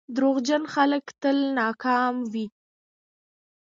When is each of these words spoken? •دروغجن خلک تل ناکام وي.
•دروغجن 0.15 0.63
خلک 0.73 1.03
تل 1.21 1.37
ناکام 1.57 2.15
وي. 2.31 2.45